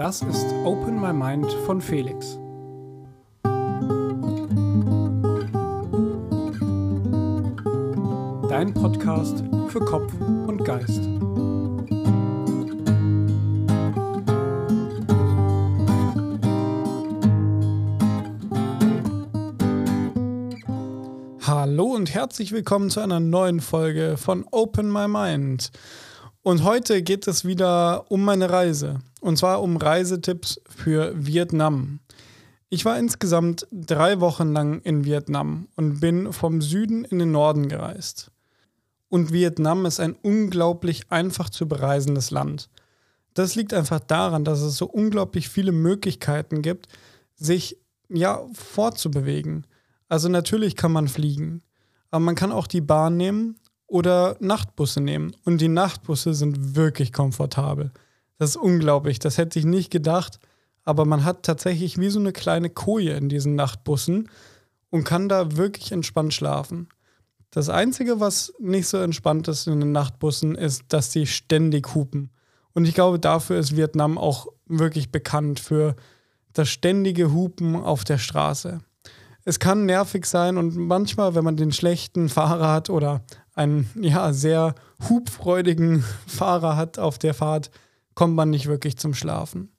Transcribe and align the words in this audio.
Das 0.00 0.22
ist 0.22 0.46
Open 0.64 0.98
My 0.98 1.12
Mind 1.12 1.52
von 1.66 1.78
Felix. 1.78 2.38
Dein 8.48 8.72
Podcast 8.72 9.44
für 9.68 9.80
Kopf 9.80 10.10
und 10.46 10.64
Geist. 10.64 11.02
Hallo 21.46 21.84
und 21.94 22.14
herzlich 22.14 22.52
willkommen 22.52 22.88
zu 22.88 23.00
einer 23.00 23.20
neuen 23.20 23.60
Folge 23.60 24.16
von 24.16 24.46
Open 24.50 24.90
My 24.90 25.06
Mind. 25.08 25.70
Und 26.40 26.64
heute 26.64 27.02
geht 27.02 27.26
es 27.28 27.44
wieder 27.44 28.10
um 28.10 28.24
meine 28.24 28.48
Reise. 28.48 29.00
Und 29.20 29.36
zwar 29.36 29.62
um 29.62 29.76
Reisetipps 29.76 30.60
für 30.68 31.12
Vietnam. 31.14 32.00
Ich 32.68 32.84
war 32.84 32.98
insgesamt 32.98 33.66
drei 33.72 34.20
Wochen 34.20 34.52
lang 34.52 34.80
in 34.82 35.04
Vietnam 35.04 35.68
und 35.76 36.00
bin 36.00 36.32
vom 36.32 36.62
Süden 36.62 37.04
in 37.04 37.18
den 37.18 37.32
Norden 37.32 37.68
gereist. 37.68 38.30
Und 39.08 39.32
Vietnam 39.32 39.86
ist 39.86 39.98
ein 39.98 40.16
unglaublich 40.22 41.10
einfach 41.10 41.50
zu 41.50 41.66
bereisendes 41.66 42.30
Land. 42.30 42.70
Das 43.34 43.56
liegt 43.56 43.74
einfach 43.74 44.00
daran, 44.00 44.44
dass 44.44 44.60
es 44.60 44.76
so 44.76 44.86
unglaublich 44.86 45.48
viele 45.48 45.72
Möglichkeiten 45.72 46.62
gibt, 46.62 46.86
sich 47.34 47.76
ja 48.08 48.40
fortzubewegen. 48.52 49.66
Also 50.08 50.28
natürlich 50.28 50.76
kann 50.76 50.92
man 50.92 51.08
fliegen, 51.08 51.62
aber 52.10 52.20
man 52.20 52.34
kann 52.34 52.52
auch 52.52 52.66
die 52.66 52.80
Bahn 52.80 53.16
nehmen 53.16 53.56
oder 53.86 54.36
Nachtbusse 54.40 55.00
nehmen. 55.00 55.34
Und 55.44 55.60
die 55.60 55.68
Nachtbusse 55.68 56.34
sind 56.34 56.76
wirklich 56.76 57.12
komfortabel. 57.12 57.92
Das 58.40 58.50
ist 58.50 58.56
unglaublich. 58.56 59.18
Das 59.18 59.36
hätte 59.36 59.58
ich 59.58 59.66
nicht 59.66 59.90
gedacht. 59.90 60.38
Aber 60.82 61.04
man 61.04 61.24
hat 61.24 61.42
tatsächlich 61.42 61.98
wie 61.98 62.08
so 62.08 62.18
eine 62.18 62.32
kleine 62.32 62.70
Koje 62.70 63.14
in 63.14 63.28
diesen 63.28 63.54
Nachtbussen 63.54 64.30
und 64.88 65.04
kann 65.04 65.28
da 65.28 65.58
wirklich 65.58 65.92
entspannt 65.92 66.32
schlafen. 66.32 66.88
Das 67.50 67.68
Einzige, 67.68 68.18
was 68.18 68.54
nicht 68.58 68.88
so 68.88 68.96
entspannt 68.96 69.46
ist 69.48 69.66
in 69.66 69.80
den 69.80 69.92
Nachtbussen, 69.92 70.54
ist, 70.54 70.84
dass 70.88 71.10
die 71.10 71.26
ständig 71.26 71.94
hupen. 71.94 72.30
Und 72.72 72.86
ich 72.86 72.94
glaube, 72.94 73.18
dafür 73.18 73.58
ist 73.58 73.76
Vietnam 73.76 74.16
auch 74.16 74.46
wirklich 74.64 75.12
bekannt 75.12 75.60
für 75.60 75.94
das 76.54 76.70
ständige 76.70 77.34
Hupen 77.34 77.76
auf 77.76 78.04
der 78.04 78.16
Straße. 78.16 78.80
Es 79.44 79.58
kann 79.58 79.84
nervig 79.84 80.24
sein 80.24 80.56
und 80.56 80.74
manchmal, 80.76 81.34
wenn 81.34 81.44
man 81.44 81.58
den 81.58 81.72
schlechten 81.72 82.30
Fahrer 82.30 82.72
hat 82.72 82.88
oder 82.88 83.20
einen 83.54 83.90
ja, 84.00 84.32
sehr 84.32 84.74
hubfreudigen 85.10 86.04
Fahrer 86.26 86.76
hat 86.76 86.98
auf 86.98 87.18
der 87.18 87.34
Fahrt, 87.34 87.70
kommt 88.20 88.36
man 88.36 88.50
nicht 88.50 88.66
wirklich 88.66 88.98
zum 88.98 89.14
Schlafen. 89.14 89.72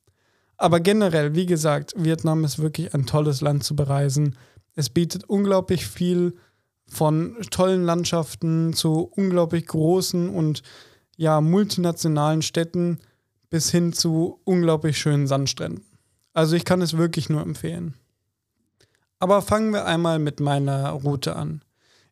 Aber 0.58 0.80
generell, 0.80 1.36
wie 1.36 1.46
gesagt, 1.46 1.94
Vietnam 1.96 2.44
ist 2.44 2.58
wirklich 2.58 2.92
ein 2.96 3.06
tolles 3.06 3.40
Land 3.42 3.64
zu 3.64 3.76
bereisen. 3.76 4.36
Es 4.74 4.90
bietet 4.90 5.26
unglaublich 5.26 5.86
viel 5.86 6.34
von 6.88 7.38
tollen 7.52 7.84
Landschaften 7.84 8.74
zu 8.74 9.12
unglaublich 9.16 9.68
großen 9.68 10.28
und 10.28 10.64
ja, 11.18 11.40
multinationalen 11.40 12.42
Städten 12.42 12.98
bis 13.52 13.70
hin 13.70 13.94
zu 13.94 14.42
unglaublich 14.44 14.98
schönen 14.98 15.28
Sandstränden. 15.28 15.86
Also 16.34 16.56
ich 16.56 16.66
kann 16.66 16.82
es 16.82 16.98
wirklich 16.98 17.30
nur 17.30 17.44
empfehlen. 17.44 17.94
Aber 19.20 19.44
fangen 19.44 19.72
wir 19.72 19.86
einmal 19.86 20.18
mit 20.18 20.40
meiner 20.40 20.90
Route 20.90 21.36
an. 21.36 21.62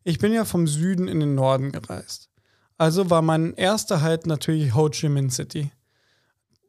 Ich 0.04 0.20
bin 0.20 0.32
ja 0.32 0.44
vom 0.44 0.68
Süden 0.68 1.08
in 1.08 1.18
den 1.18 1.34
Norden 1.34 1.72
gereist. 1.72 2.30
Also 2.78 3.10
war 3.10 3.20
mein 3.20 3.52
erster 3.54 4.00
Halt 4.00 4.28
natürlich 4.28 4.76
Ho 4.76 4.90
Chi 4.90 5.08
Minh 5.08 5.30
City. 5.30 5.72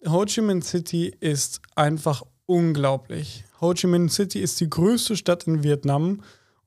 Ho 0.07 0.25
Chi 0.25 0.41
Minh 0.41 0.63
City 0.63 1.13
ist 1.19 1.61
einfach 1.75 2.23
unglaublich. 2.47 3.43
Ho 3.61 3.73
Chi 3.73 3.85
Minh 3.85 4.09
City 4.09 4.39
ist 4.39 4.59
die 4.59 4.69
größte 4.69 5.15
Stadt 5.15 5.45
in 5.45 5.61
Vietnam 5.63 6.21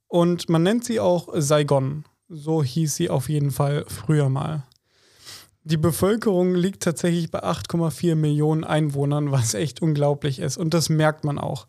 und 0.06 0.48
man 0.48 0.62
nennt 0.62 0.84
sie 0.84 1.00
auch 1.00 1.28
Saigon. 1.34 2.04
So 2.28 2.62
hieß 2.62 2.94
sie 2.94 3.10
auf 3.10 3.28
jeden 3.28 3.50
Fall 3.50 3.84
früher 3.88 4.28
mal. 4.28 4.62
Die 5.64 5.76
Bevölkerung 5.76 6.54
liegt 6.54 6.84
tatsächlich 6.84 7.30
bei 7.30 7.42
8,4 7.42 8.14
Millionen 8.14 8.62
Einwohnern, 8.62 9.32
was 9.32 9.54
echt 9.54 9.82
unglaublich 9.82 10.38
ist. 10.38 10.56
Und 10.56 10.72
das 10.72 10.88
merkt 10.88 11.24
man 11.24 11.38
auch. 11.38 11.66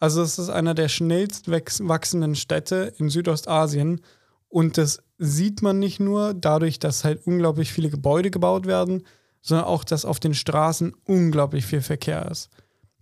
Also 0.00 0.20
es 0.20 0.38
ist 0.38 0.48
einer 0.48 0.74
der 0.74 0.88
schnellst 0.88 1.48
wachsenden 1.48 2.34
Städte 2.34 2.92
in 2.98 3.08
Südostasien 3.08 4.00
und 4.48 4.78
das 4.78 5.00
sieht 5.18 5.62
man 5.62 5.78
nicht 5.78 6.00
nur 6.00 6.34
dadurch, 6.34 6.80
dass 6.80 7.04
halt 7.04 7.24
unglaublich 7.24 7.72
viele 7.72 7.90
Gebäude 7.90 8.30
gebaut 8.32 8.66
werden, 8.66 9.04
sondern 9.44 9.66
auch, 9.66 9.84
dass 9.84 10.06
auf 10.06 10.18
den 10.18 10.34
Straßen 10.34 10.94
unglaublich 11.04 11.66
viel 11.66 11.82
Verkehr 11.82 12.30
ist. 12.30 12.48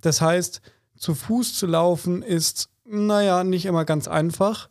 Das 0.01 0.21
heißt, 0.21 0.61
zu 0.97 1.15
Fuß 1.15 1.55
zu 1.55 1.67
laufen 1.67 2.23
ist, 2.23 2.69
naja, 2.85 3.45
nicht 3.45 3.65
immer 3.65 3.85
ganz 3.85 4.09
einfach, 4.09 4.69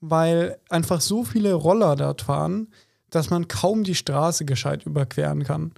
weil 0.00 0.58
einfach 0.68 1.00
so 1.00 1.24
viele 1.24 1.54
Roller 1.54 1.96
dort 1.96 2.22
fahren, 2.22 2.68
dass 3.08 3.30
man 3.30 3.48
kaum 3.48 3.82
die 3.82 3.94
Straße 3.94 4.44
gescheit 4.44 4.84
überqueren 4.84 5.42
kann. 5.42 5.72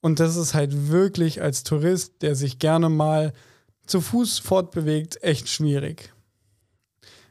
Und 0.00 0.18
das 0.18 0.36
ist 0.36 0.54
halt 0.54 0.88
wirklich 0.88 1.42
als 1.42 1.62
Tourist, 1.62 2.22
der 2.22 2.34
sich 2.34 2.58
gerne 2.58 2.88
mal 2.88 3.34
zu 3.86 4.00
Fuß 4.00 4.38
fortbewegt, 4.38 5.22
echt 5.22 5.50
schwierig. 5.50 6.14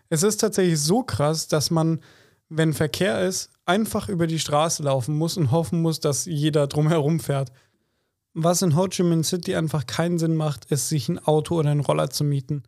Es 0.09 0.21
ist 0.21 0.38
tatsächlich 0.38 0.79
so 0.79 1.01
krass, 1.01 1.47
dass 1.47 1.71
man 1.71 1.99
wenn 2.49 2.73
Verkehr 2.73 3.21
ist, 3.21 3.51
einfach 3.65 4.09
über 4.09 4.27
die 4.27 4.39
Straße 4.39 4.83
laufen 4.83 5.15
muss 5.15 5.37
und 5.37 5.51
hoffen 5.51 5.81
muss, 5.81 5.99
dass 5.99 6.25
jeder 6.25 6.67
drumherum 6.67 7.19
fährt. 7.19 7.51
Was 8.33 8.61
in 8.61 8.75
Ho 8.75 8.87
Chi 8.87 9.03
Minh 9.03 9.23
City 9.23 9.55
einfach 9.55 9.85
keinen 9.85 10.19
Sinn 10.19 10.35
macht, 10.35 10.65
ist, 10.65 10.89
sich 10.89 11.07
ein 11.09 11.19
Auto 11.19 11.55
oder 11.59 11.69
einen 11.69 11.81
Roller 11.81 12.09
zu 12.09 12.23
mieten. 12.23 12.63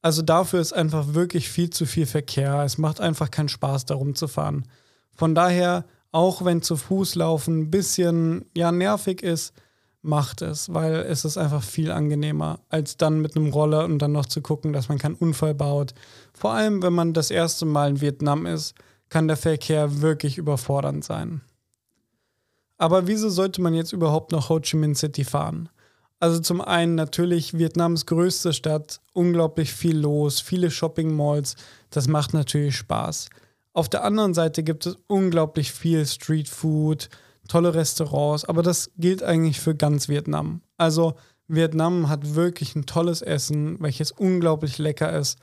Also 0.00 0.22
dafür 0.22 0.60
ist 0.60 0.72
einfach 0.72 1.14
wirklich 1.14 1.48
viel 1.48 1.70
zu 1.70 1.86
viel 1.86 2.06
Verkehr. 2.06 2.62
Es 2.64 2.76
macht 2.78 3.00
einfach 3.00 3.30
keinen 3.30 3.48
Spaß, 3.48 3.86
darum 3.86 4.16
zu 4.16 4.26
fahren. 4.26 4.66
Von 5.14 5.34
daher, 5.34 5.84
auch 6.10 6.44
wenn 6.44 6.60
zu 6.60 6.76
Fuß 6.76 7.14
laufen 7.14 7.60
ein 7.60 7.70
bisschen 7.70 8.46
ja, 8.56 8.72
nervig 8.72 9.22
ist, 9.22 9.54
macht 10.02 10.42
es, 10.42 10.74
weil 10.74 10.94
es 10.94 11.24
ist 11.24 11.38
einfach 11.38 11.62
viel 11.62 11.92
angenehmer, 11.92 12.58
als 12.68 12.96
dann 12.96 13.20
mit 13.20 13.36
einem 13.36 13.52
Roller 13.52 13.84
und 13.84 14.00
dann 14.00 14.10
noch 14.10 14.26
zu 14.26 14.40
gucken, 14.40 14.72
dass 14.72 14.88
man 14.88 14.98
keinen 14.98 15.14
Unfall 15.14 15.54
baut. 15.54 15.94
Vor 16.32 16.52
allem, 16.52 16.82
wenn 16.82 16.92
man 16.92 17.12
das 17.12 17.30
erste 17.30 17.66
Mal 17.66 17.90
in 17.90 18.00
Vietnam 18.00 18.46
ist 18.46 18.74
kann 19.12 19.28
der 19.28 19.36
Verkehr 19.36 20.00
wirklich 20.00 20.38
überfordernd 20.38 21.04
sein. 21.04 21.42
Aber 22.78 23.06
wieso 23.06 23.28
sollte 23.28 23.60
man 23.60 23.74
jetzt 23.74 23.92
überhaupt 23.92 24.32
nach 24.32 24.48
Ho 24.48 24.58
Chi 24.58 24.78
Minh 24.78 24.94
City 24.94 25.22
fahren? 25.22 25.68
Also 26.18 26.40
zum 26.40 26.62
einen 26.62 26.94
natürlich 26.94 27.58
Vietnams 27.58 28.06
größte 28.06 28.54
Stadt, 28.54 29.02
unglaublich 29.12 29.74
viel 29.74 29.98
los, 29.98 30.40
viele 30.40 30.70
Shopping 30.70 31.14
Malls, 31.14 31.56
das 31.90 32.08
macht 32.08 32.32
natürlich 32.32 32.74
Spaß. 32.78 33.28
Auf 33.74 33.90
der 33.90 34.02
anderen 34.02 34.32
Seite 34.32 34.62
gibt 34.62 34.86
es 34.86 34.96
unglaublich 35.08 35.72
viel 35.72 36.06
Street 36.06 36.48
Food, 36.48 37.10
tolle 37.48 37.74
Restaurants, 37.74 38.46
aber 38.46 38.62
das 38.62 38.92
gilt 38.96 39.22
eigentlich 39.22 39.60
für 39.60 39.74
ganz 39.74 40.08
Vietnam. 40.08 40.62
Also 40.78 41.16
Vietnam 41.48 42.08
hat 42.08 42.34
wirklich 42.34 42.74
ein 42.76 42.86
tolles 42.86 43.20
Essen, 43.20 43.76
welches 43.78 44.10
unglaublich 44.10 44.78
lecker 44.78 45.14
ist 45.14 45.38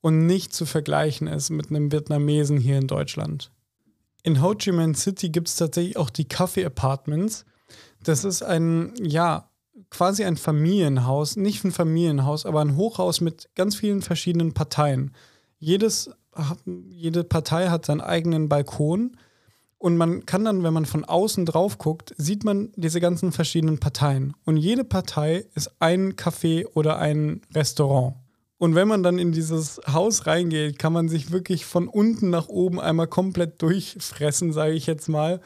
und 0.00 0.26
nicht 0.26 0.54
zu 0.54 0.66
vergleichen 0.66 1.26
ist 1.26 1.50
mit 1.50 1.70
einem 1.70 1.92
Vietnamesen 1.92 2.58
hier 2.58 2.78
in 2.78 2.86
Deutschland. 2.86 3.50
In 4.22 4.42
Ho 4.42 4.54
Chi 4.54 4.72
Minh 4.72 4.94
City 4.94 5.30
gibt 5.30 5.48
es 5.48 5.56
tatsächlich 5.56 5.96
auch 5.96 6.10
die 6.10 6.28
Kaffee 6.28 6.64
Apartments. 6.64 7.44
Das 8.02 8.24
ist 8.24 8.42
ein, 8.42 8.92
ja, 8.98 9.50
quasi 9.90 10.24
ein 10.24 10.36
Familienhaus, 10.36 11.36
nicht 11.36 11.64
ein 11.64 11.72
Familienhaus, 11.72 12.46
aber 12.46 12.60
ein 12.60 12.76
Hochhaus 12.76 13.20
mit 13.20 13.48
ganz 13.54 13.76
vielen 13.76 14.02
verschiedenen 14.02 14.52
Parteien. 14.52 15.14
Jedes, 15.58 16.10
jede 16.64 17.24
Partei 17.24 17.68
hat 17.68 17.86
seinen 17.86 18.00
eigenen 18.00 18.48
Balkon 18.48 19.16
und 19.78 19.96
man 19.96 20.26
kann 20.26 20.44
dann, 20.44 20.62
wenn 20.62 20.74
man 20.74 20.84
von 20.84 21.06
außen 21.06 21.46
drauf 21.46 21.78
guckt, 21.78 22.14
sieht 22.18 22.44
man 22.44 22.70
diese 22.76 23.00
ganzen 23.00 23.32
verschiedenen 23.32 23.80
Parteien. 23.80 24.34
Und 24.44 24.58
jede 24.58 24.84
Partei 24.84 25.46
ist 25.54 25.70
ein 25.80 26.16
Café 26.16 26.66
oder 26.74 26.98
ein 26.98 27.40
Restaurant. 27.54 28.14
Und 28.60 28.74
wenn 28.74 28.88
man 28.88 29.02
dann 29.02 29.18
in 29.18 29.32
dieses 29.32 29.80
Haus 29.90 30.26
reingeht, 30.26 30.78
kann 30.78 30.92
man 30.92 31.08
sich 31.08 31.30
wirklich 31.30 31.64
von 31.64 31.88
unten 31.88 32.28
nach 32.28 32.48
oben 32.48 32.78
einmal 32.78 33.06
komplett 33.06 33.62
durchfressen, 33.62 34.52
sage 34.52 34.74
ich 34.74 34.86
jetzt 34.86 35.08
mal. 35.08 35.40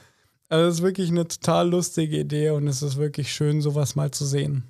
Also 0.48 0.66
das 0.66 0.74
ist 0.74 0.82
wirklich 0.82 1.10
eine 1.10 1.28
total 1.28 1.70
lustige 1.70 2.18
Idee 2.18 2.50
und 2.50 2.66
es 2.66 2.82
ist 2.82 2.96
wirklich 2.96 3.32
schön, 3.32 3.60
sowas 3.60 3.94
mal 3.94 4.10
zu 4.10 4.26
sehen. 4.26 4.64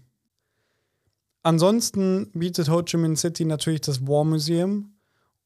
Ansonsten 1.42 2.30
bietet 2.34 2.68
Ho 2.68 2.82
Chi 2.82 2.98
Minh 2.98 3.16
City 3.16 3.46
natürlich 3.46 3.80
das 3.80 4.06
War 4.06 4.24
Museum 4.24 4.92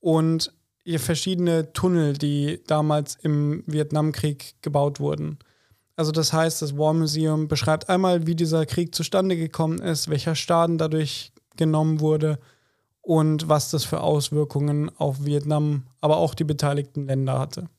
und 0.00 0.52
verschiedene 0.96 1.72
Tunnel, 1.72 2.14
die 2.14 2.60
damals 2.66 3.14
im 3.22 3.62
Vietnamkrieg 3.66 4.56
gebaut 4.60 4.98
wurden. 4.98 5.38
Also 5.94 6.10
das 6.10 6.32
heißt, 6.32 6.62
das 6.62 6.76
War 6.76 6.94
Museum 6.94 7.46
beschreibt 7.46 7.88
einmal, 7.88 8.26
wie 8.26 8.34
dieser 8.34 8.66
Krieg 8.66 8.92
zustande 8.92 9.36
gekommen 9.36 9.78
ist, 9.78 10.10
welcher 10.10 10.34
Schaden 10.34 10.78
dadurch 10.78 11.30
genommen 11.54 12.00
wurde 12.00 12.40
und 13.08 13.48
was 13.48 13.70
das 13.70 13.86
für 13.86 14.02
Auswirkungen 14.02 14.90
auf 14.98 15.24
Vietnam, 15.24 15.84
aber 16.02 16.18
auch 16.18 16.34
die 16.34 16.44
beteiligten 16.44 17.06
Länder 17.06 17.38
hatte. 17.38 17.70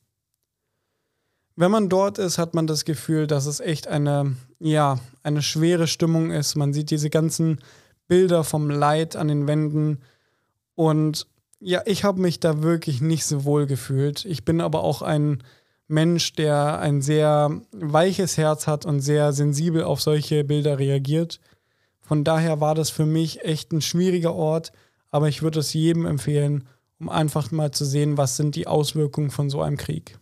Wenn 1.54 1.70
man 1.70 1.88
dort 1.88 2.18
ist, 2.18 2.36
hat 2.36 2.52
man 2.52 2.66
das 2.66 2.84
Gefühl, 2.84 3.28
dass 3.28 3.46
es 3.46 3.60
echt 3.60 3.86
eine, 3.86 4.34
ja, 4.58 4.98
eine 5.22 5.40
schwere 5.40 5.86
Stimmung 5.86 6.32
ist. 6.32 6.56
Man 6.56 6.72
sieht 6.72 6.90
diese 6.90 7.10
ganzen 7.10 7.60
Bilder 8.08 8.42
vom 8.42 8.70
Leid 8.70 9.14
an 9.14 9.28
den 9.28 9.46
Wänden. 9.46 10.00
Und 10.74 11.28
ja, 11.60 11.80
ich 11.86 12.02
habe 12.02 12.20
mich 12.20 12.40
da 12.40 12.64
wirklich 12.64 13.00
nicht 13.00 13.24
so 13.24 13.44
wohl 13.44 13.66
gefühlt. 13.66 14.24
Ich 14.24 14.44
bin 14.44 14.60
aber 14.60 14.82
auch 14.82 15.00
ein 15.00 15.44
Mensch, 15.86 16.32
der 16.32 16.80
ein 16.80 17.02
sehr 17.02 17.52
weiches 17.70 18.36
Herz 18.36 18.66
hat 18.66 18.84
und 18.84 18.98
sehr 18.98 19.32
sensibel 19.32 19.84
auf 19.84 20.00
solche 20.00 20.42
Bilder 20.42 20.80
reagiert. 20.80 21.38
Von 22.00 22.24
daher 22.24 22.60
war 22.60 22.74
das 22.74 22.90
für 22.90 23.06
mich 23.06 23.44
echt 23.44 23.70
ein 23.70 23.80
schwieriger 23.80 24.34
Ort, 24.34 24.72
aber 25.10 25.28
ich 25.28 25.42
würde 25.42 25.60
es 25.60 25.72
jedem 25.72 26.06
empfehlen, 26.06 26.66
um 26.98 27.08
einfach 27.08 27.50
mal 27.50 27.70
zu 27.70 27.84
sehen, 27.84 28.16
was 28.16 28.36
sind 28.36 28.54
die 28.54 28.66
Auswirkungen 28.66 29.30
von 29.30 29.50
so 29.50 29.62
einem 29.62 29.76
Krieg. 29.76 30.18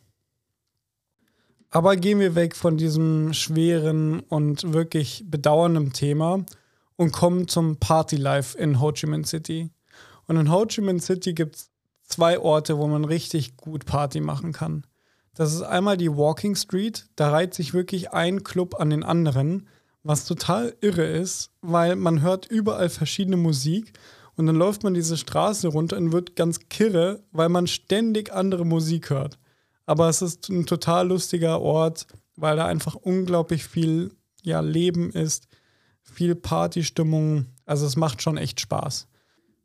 Aber 1.70 1.96
gehen 1.96 2.18
wir 2.18 2.34
weg 2.34 2.56
von 2.56 2.78
diesem 2.78 3.34
schweren 3.34 4.20
und 4.20 4.72
wirklich 4.72 5.24
bedauernden 5.26 5.92
Thema 5.92 6.44
und 6.96 7.12
kommen 7.12 7.46
zum 7.46 7.76
Partylife 7.76 8.56
in 8.56 8.80
Ho 8.80 8.92
Chi 8.92 9.06
Minh 9.06 9.24
City. 9.24 9.70
Und 10.26 10.36
in 10.36 10.50
Ho 10.50 10.64
Chi 10.64 10.80
Minh 10.80 11.00
City 11.00 11.34
gibt 11.34 11.56
es 11.56 11.70
zwei 12.04 12.38
Orte, 12.38 12.78
wo 12.78 12.86
man 12.86 13.04
richtig 13.04 13.56
gut 13.56 13.84
Party 13.84 14.20
machen 14.20 14.52
kann. 14.52 14.84
Das 15.34 15.52
ist 15.52 15.62
einmal 15.62 15.96
die 15.96 16.10
Walking 16.10 16.56
Street. 16.56 17.06
Da 17.16 17.30
reiht 17.30 17.54
sich 17.54 17.74
wirklich 17.74 18.12
ein 18.12 18.42
Club 18.44 18.80
an 18.80 18.90
den 18.90 19.04
anderen, 19.04 19.68
was 20.02 20.24
total 20.24 20.74
irre 20.80 21.04
ist, 21.04 21.50
weil 21.60 21.96
man 21.96 22.22
hört 22.22 22.46
überall 22.46 22.88
verschiedene 22.88 23.36
Musik 23.36 23.92
und 24.38 24.46
dann 24.46 24.54
läuft 24.54 24.84
man 24.84 24.94
diese 24.94 25.16
Straße 25.16 25.66
runter 25.66 25.96
und 25.96 26.12
wird 26.12 26.36
ganz 26.36 26.68
kirre, 26.68 27.24
weil 27.32 27.48
man 27.48 27.66
ständig 27.66 28.32
andere 28.32 28.64
Musik 28.64 29.10
hört. 29.10 29.36
Aber 29.84 30.08
es 30.08 30.22
ist 30.22 30.48
ein 30.48 30.64
total 30.64 31.08
lustiger 31.08 31.60
Ort, 31.60 32.06
weil 32.36 32.56
da 32.56 32.66
einfach 32.66 32.94
unglaublich 32.94 33.64
viel 33.64 34.12
ja, 34.42 34.60
Leben 34.60 35.10
ist, 35.10 35.48
viel 36.02 36.36
Partystimmung. 36.36 37.46
Also 37.66 37.84
es 37.84 37.96
macht 37.96 38.22
schon 38.22 38.36
echt 38.36 38.60
Spaß. 38.60 39.08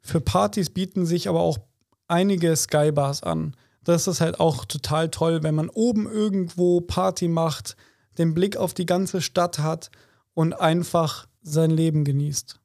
Für 0.01 0.21
Partys 0.21 0.71
bieten 0.71 1.05
sich 1.05 1.29
aber 1.29 1.41
auch 1.41 1.59
einige 2.07 2.55
Skybars 2.55 3.21
an. 3.21 3.55
Das 3.83 4.07
ist 4.07 4.21
halt 4.21 4.39
auch 4.39 4.65
total 4.65 5.09
toll, 5.09 5.43
wenn 5.43 5.53
man 5.53 5.69
oben 5.69 6.09
irgendwo 6.09 6.81
Party 6.81 7.27
macht, 7.27 7.75
den 8.17 8.33
Blick 8.33 8.57
auf 8.57 8.73
die 8.73 8.87
ganze 8.87 9.21
Stadt 9.21 9.59
hat 9.59 9.91
und 10.33 10.53
einfach 10.53 11.27
sein 11.43 11.69
Leben 11.69 12.05
genießt. 12.05 12.59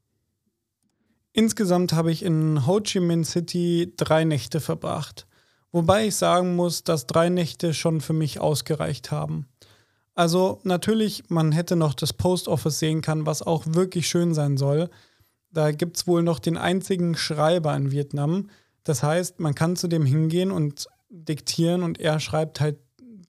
Insgesamt 1.32 1.92
habe 1.92 2.10
ich 2.10 2.22
in 2.24 2.66
Ho 2.66 2.80
Chi 2.80 3.00
Minh 3.00 3.24
City 3.24 3.92
drei 3.96 4.24
Nächte 4.24 4.60
verbracht, 4.60 5.26
wobei 5.72 6.06
ich 6.06 6.16
sagen 6.16 6.56
muss, 6.56 6.82
dass 6.84 7.06
drei 7.06 7.28
Nächte 7.28 7.74
schon 7.74 8.00
für 8.00 8.12
mich 8.12 8.40
ausgereicht 8.40 9.10
haben. 9.10 9.46
Also 10.14 10.60
natürlich, 10.64 11.24
man 11.28 11.52
hätte 11.52 11.76
noch 11.76 11.94
das 11.94 12.12
Post 12.12 12.48
Office 12.48 12.80
sehen 12.80 13.02
können, 13.02 13.24
was 13.24 13.42
auch 13.42 13.64
wirklich 13.66 14.08
schön 14.08 14.34
sein 14.34 14.56
soll. 14.56 14.90
Da 15.52 15.70
gibt 15.70 15.96
es 15.96 16.06
wohl 16.08 16.24
noch 16.24 16.40
den 16.40 16.56
einzigen 16.56 17.14
Schreiber 17.14 17.76
in 17.76 17.92
Vietnam. 17.92 18.50
Das 18.82 19.02
heißt, 19.02 19.38
man 19.38 19.54
kann 19.54 19.76
zu 19.76 19.86
dem 19.86 20.04
hingehen 20.04 20.50
und 20.50 20.88
diktieren 21.08 21.82
und 21.82 22.00
er 22.00 22.18
schreibt 22.18 22.60
halt 22.60 22.78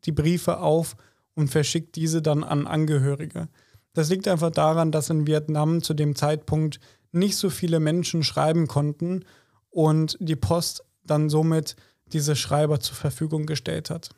die 0.06 0.12
Briefe 0.12 0.62
auf 0.62 0.96
und 1.36 1.50
verschickt 1.50 1.96
diese 1.96 2.22
dann 2.22 2.44
an 2.44 2.66
Angehörige. 2.66 3.50
Das 3.94 4.10
liegt 4.10 4.28
einfach 4.28 4.51
daran, 4.51 4.92
dass 4.92 5.10
in 5.10 5.28
Vietnam 5.28 5.81
zu 5.81 5.94
dem 5.94 6.16
Zeitpunkt 6.16 6.80
nicht 7.12 7.36
so 7.38 7.50
viele 7.50 7.80
Menschen 7.80 8.24
schreiben 8.24 8.68
konnten 8.68 9.26
und 9.70 10.18
die 10.20 10.36
Post 10.36 10.84
dann 11.04 11.30
somit 11.30 11.76
diese 12.08 12.36
Schreiber 12.36 12.80
zur 12.80 12.96
Verfügung 12.96 13.46
gestellt 13.46 13.90
hat. 13.90 14.10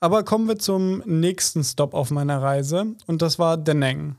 Aber 0.00 0.24
kommen 0.24 0.48
wir 0.48 0.58
zum 0.58 1.02
nächsten 1.04 1.62
Stop 1.62 1.92
auf 1.92 2.10
meiner 2.10 2.40
Reise 2.40 2.94
und 3.06 3.20
das 3.20 3.38
war 3.38 3.58
Da 3.58 3.74
Nang. 3.74 4.16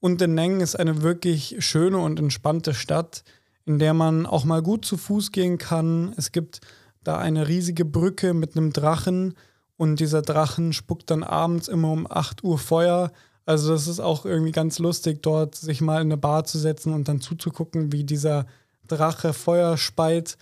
Und 0.00 0.20
Da 0.20 0.26
Nang 0.26 0.60
ist 0.60 0.76
eine 0.76 1.02
wirklich 1.02 1.56
schöne 1.58 1.98
und 1.98 2.18
entspannte 2.20 2.74
Stadt, 2.74 3.24
in 3.64 3.78
der 3.78 3.94
man 3.94 4.26
auch 4.26 4.44
mal 4.44 4.62
gut 4.62 4.84
zu 4.84 4.96
Fuß 4.96 5.32
gehen 5.32 5.58
kann. 5.58 6.14
Es 6.16 6.30
gibt 6.30 6.60
da 7.02 7.18
eine 7.18 7.48
riesige 7.48 7.84
Brücke 7.84 8.34
mit 8.34 8.56
einem 8.56 8.72
Drachen 8.72 9.34
und 9.76 9.98
dieser 9.98 10.22
Drachen 10.22 10.72
spuckt 10.72 11.10
dann 11.10 11.24
abends 11.24 11.68
immer 11.68 11.90
um 11.90 12.06
8 12.08 12.44
Uhr 12.44 12.58
Feuer. 12.58 13.10
Also 13.46 13.72
das 13.72 13.88
ist 13.88 14.00
auch 14.00 14.24
irgendwie 14.24 14.52
ganz 14.52 14.78
lustig, 14.78 15.22
dort 15.22 15.54
sich 15.54 15.80
mal 15.80 16.00
in 16.00 16.08
eine 16.08 16.16
Bar 16.16 16.44
zu 16.44 16.58
setzen 16.58 16.92
und 16.94 17.08
dann 17.08 17.20
zuzugucken, 17.20 17.92
wie 17.92 18.04
dieser 18.04 18.46
Drache 18.88 19.32
Feuer 19.32 19.76
speit. 19.76 20.36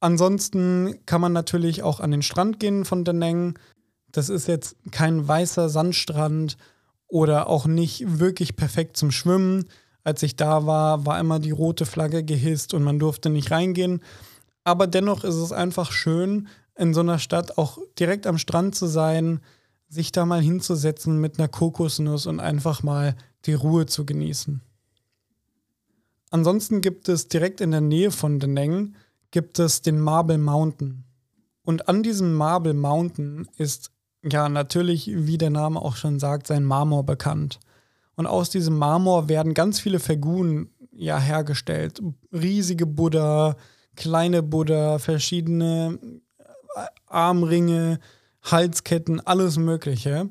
Ansonsten 0.00 0.98
kann 1.06 1.20
man 1.20 1.32
natürlich 1.32 1.82
auch 1.82 2.00
an 2.00 2.10
den 2.10 2.22
Strand 2.22 2.58
gehen 2.58 2.84
von 2.84 3.04
Deneng. 3.04 3.58
Das 4.10 4.28
ist 4.28 4.48
jetzt 4.48 4.76
kein 4.90 5.26
weißer 5.26 5.68
Sandstrand 5.68 6.56
oder 7.06 7.46
auch 7.48 7.66
nicht 7.66 8.18
wirklich 8.18 8.56
perfekt 8.56 8.96
zum 8.96 9.10
Schwimmen. 9.10 9.68
Als 10.04 10.22
ich 10.22 10.34
da 10.34 10.66
war, 10.66 11.06
war 11.06 11.20
immer 11.20 11.38
die 11.38 11.50
rote 11.50 11.86
Flagge 11.86 12.24
gehisst 12.24 12.74
und 12.74 12.82
man 12.82 12.98
durfte 12.98 13.30
nicht 13.30 13.50
reingehen. 13.50 14.02
Aber 14.64 14.86
dennoch 14.86 15.24
ist 15.24 15.36
es 15.36 15.52
einfach 15.52 15.92
schön, 15.92 16.48
in 16.76 16.94
so 16.94 17.00
einer 17.00 17.18
Stadt 17.18 17.58
auch 17.58 17.78
direkt 17.98 18.26
am 18.26 18.38
Strand 18.38 18.74
zu 18.74 18.86
sein, 18.86 19.40
sich 19.92 20.10
da 20.10 20.24
mal 20.24 20.40
hinzusetzen 20.40 21.20
mit 21.20 21.38
einer 21.38 21.48
Kokosnuss 21.48 22.26
und 22.26 22.40
einfach 22.40 22.82
mal 22.82 23.14
die 23.44 23.52
Ruhe 23.52 23.84
zu 23.84 24.06
genießen. 24.06 24.62
Ansonsten 26.30 26.80
gibt 26.80 27.10
es 27.10 27.28
direkt 27.28 27.60
in 27.60 27.72
der 27.72 27.82
Nähe 27.82 28.10
von 28.10 28.40
Deneng 28.40 28.94
gibt 29.32 29.58
es 29.58 29.82
den 29.82 29.98
Marble 29.98 30.38
Mountain. 30.38 31.04
Und 31.62 31.88
an 31.88 32.02
diesem 32.02 32.34
Marble 32.34 32.74
Mountain 32.74 33.48
ist 33.56 33.90
ja 34.22 34.48
natürlich, 34.48 35.10
wie 35.12 35.38
der 35.38 35.50
Name 35.50 35.80
auch 35.80 35.96
schon 35.96 36.18
sagt, 36.18 36.46
sein 36.46 36.64
Marmor 36.64 37.04
bekannt. 37.04 37.58
Und 38.14 38.26
aus 38.26 38.50
diesem 38.50 38.76
Marmor 38.76 39.28
werden 39.28 39.54
ganz 39.54 39.80
viele 39.80 39.98
Figuren 39.98 40.70
ja 40.92 41.18
hergestellt. 41.18 42.00
Riesige 42.32 42.86
Buddha, 42.86 43.56
kleine 43.96 44.42
Buddha, 44.42 44.98
verschiedene 44.98 45.98
äh, 46.38 46.80
Armringe, 47.06 48.00
Halsketten, 48.42 49.20
alles 49.20 49.56
Mögliche. 49.56 50.28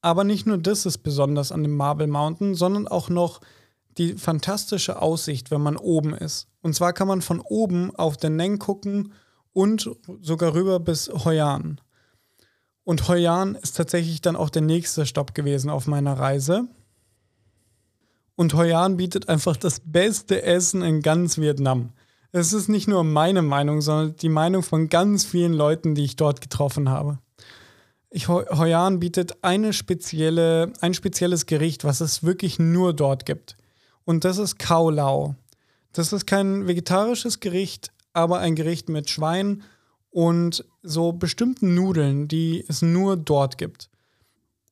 Aber 0.00 0.24
nicht 0.24 0.46
nur 0.46 0.58
das 0.58 0.86
ist 0.86 0.98
besonders 0.98 1.52
an 1.52 1.62
dem 1.62 1.76
Marble 1.76 2.06
Mountain, 2.06 2.54
sondern 2.54 2.88
auch 2.88 3.08
noch 3.08 3.40
die 3.98 4.14
fantastische 4.14 5.00
Aussicht, 5.00 5.50
wenn 5.50 5.62
man 5.62 5.76
oben 5.76 6.14
ist. 6.14 6.48
Und 6.62 6.74
zwar 6.74 6.92
kann 6.92 7.08
man 7.08 7.22
von 7.22 7.40
oben 7.40 7.94
auf 7.96 8.16
den 8.16 8.36
Neng 8.36 8.58
gucken 8.58 9.12
und 9.52 9.90
sogar 10.20 10.54
rüber 10.54 10.80
bis 10.80 11.08
Hoi 11.08 11.40
An. 11.40 11.80
Und 12.84 13.08
Hoi 13.08 13.26
An 13.26 13.54
ist 13.54 13.76
tatsächlich 13.76 14.20
dann 14.20 14.36
auch 14.36 14.50
der 14.50 14.62
nächste 14.62 15.06
Stopp 15.06 15.34
gewesen 15.34 15.70
auf 15.70 15.86
meiner 15.86 16.18
Reise. 16.18 16.68
Und 18.34 18.54
Hoi 18.54 18.74
An 18.74 18.96
bietet 18.96 19.28
einfach 19.28 19.56
das 19.56 19.80
beste 19.80 20.42
Essen 20.42 20.82
in 20.82 21.00
ganz 21.00 21.38
Vietnam 21.38 21.92
es 22.38 22.52
ist 22.52 22.68
nicht 22.68 22.86
nur 22.86 23.02
meine 23.02 23.40
Meinung, 23.40 23.80
sondern 23.80 24.16
die 24.16 24.28
Meinung 24.28 24.62
von 24.62 24.88
ganz 24.88 25.24
vielen 25.24 25.54
Leuten, 25.54 25.94
die 25.94 26.04
ich 26.04 26.16
dort 26.16 26.40
getroffen 26.40 26.90
habe. 26.90 27.18
Ich, 28.10 28.28
Hoi 28.28 28.74
An 28.74 29.00
bietet 29.00 29.42
eine 29.42 29.72
spezielle, 29.72 30.72
ein 30.80 30.94
spezielles 30.94 31.46
Gericht, 31.46 31.84
was 31.84 32.00
es 32.00 32.22
wirklich 32.22 32.58
nur 32.58 32.94
dort 32.94 33.26
gibt. 33.26 33.56
Und 34.04 34.24
das 34.24 34.38
ist 34.38 34.58
Kao 34.58 34.90
Lao. 34.90 35.34
Das 35.92 36.12
ist 36.12 36.26
kein 36.26 36.66
vegetarisches 36.66 37.40
Gericht, 37.40 37.92
aber 38.12 38.38
ein 38.38 38.54
Gericht 38.54 38.88
mit 38.88 39.10
Schwein 39.10 39.62
und 40.10 40.64
so 40.82 41.12
bestimmten 41.12 41.74
Nudeln, 41.74 42.28
die 42.28 42.64
es 42.68 42.80
nur 42.80 43.16
dort 43.16 43.58
gibt. 43.58 43.90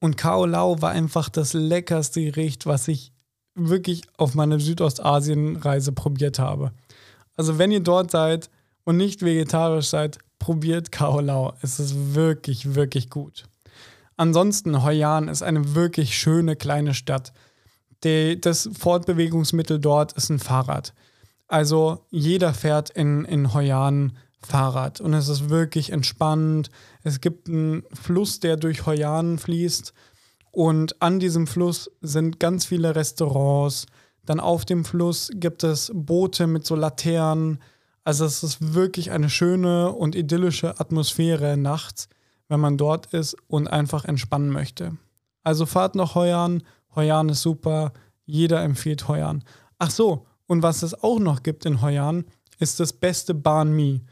Und 0.00 0.16
Kao 0.16 0.46
Lao 0.46 0.80
war 0.80 0.90
einfach 0.90 1.28
das 1.28 1.54
leckerste 1.54 2.22
Gericht, 2.22 2.66
was 2.66 2.88
ich 2.88 3.12
wirklich 3.54 4.02
auf 4.16 4.34
meiner 4.34 4.60
Südostasien-Reise 4.60 5.92
probiert 5.92 6.38
habe. 6.38 6.72
Also 7.36 7.58
wenn 7.58 7.72
ihr 7.72 7.80
dort 7.80 8.10
seid 8.10 8.50
und 8.84 8.96
nicht 8.96 9.22
vegetarisch 9.22 9.88
seid, 9.88 10.18
probiert 10.44 10.92
Kaolau. 10.92 11.54
Es 11.62 11.80
ist 11.80 12.14
wirklich, 12.14 12.74
wirklich 12.74 13.08
gut. 13.08 13.44
Ansonsten, 14.18 14.84
Hoi 14.84 15.02
An 15.02 15.28
ist 15.28 15.42
eine 15.42 15.74
wirklich 15.74 16.18
schöne 16.18 16.54
kleine 16.54 16.92
Stadt. 16.92 17.32
Die, 18.04 18.38
das 18.38 18.68
Fortbewegungsmittel 18.78 19.78
dort 19.78 20.12
ist 20.12 20.28
ein 20.28 20.38
Fahrrad. 20.38 20.92
Also 21.48 22.04
jeder 22.10 22.52
fährt 22.52 22.90
in, 22.90 23.24
in 23.24 23.54
Hoi 23.54 23.72
Fahrrad 24.42 25.00
und 25.00 25.14
es 25.14 25.28
ist 25.28 25.48
wirklich 25.48 25.90
entspannt. 25.90 26.68
Es 27.02 27.22
gibt 27.22 27.48
einen 27.48 27.84
Fluss, 27.94 28.38
der 28.38 28.58
durch 28.58 28.84
Hoi 28.84 29.02
An 29.02 29.38
fließt 29.38 29.94
und 30.50 31.00
an 31.00 31.20
diesem 31.20 31.46
Fluss 31.46 31.90
sind 32.02 32.38
ganz 32.38 32.66
viele 32.66 32.94
Restaurants, 32.94 33.86
dann 34.26 34.40
auf 34.40 34.66
dem 34.66 34.84
Fluss 34.84 35.30
gibt 35.32 35.64
es 35.64 35.90
Boote 35.94 36.46
mit 36.46 36.66
so 36.66 36.76
Laternen. 36.76 37.60
Also 38.04 38.26
es 38.26 38.42
ist 38.42 38.74
wirklich 38.74 39.10
eine 39.10 39.30
schöne 39.30 39.90
und 39.90 40.14
idyllische 40.14 40.78
Atmosphäre 40.78 41.56
nachts, 41.56 42.08
wenn 42.48 42.60
man 42.60 42.76
dort 42.76 43.06
ist 43.14 43.36
und 43.48 43.66
einfach 43.66 44.04
entspannen 44.04 44.50
möchte. 44.50 44.96
Also 45.42 45.64
fahrt 45.66 45.94
nach 45.94 46.14
Heuern. 46.14 46.62
Heuern 46.94 47.30
ist 47.30 47.42
super. 47.42 47.92
Jeder 48.26 48.62
empfiehlt 48.62 49.08
Heuern. 49.08 49.42
Ach 49.78 49.90
so, 49.90 50.26
und 50.46 50.62
was 50.62 50.82
es 50.82 51.02
auch 51.02 51.18
noch 51.18 51.42
gibt 51.42 51.64
in 51.64 51.80
Heuern, 51.80 52.24
ist 52.58 52.78
das 52.78 52.92
beste 52.92 53.34
Banh 53.34 53.74
Mi. 53.74 54.02